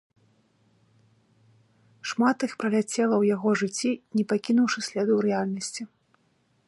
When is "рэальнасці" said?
5.31-5.83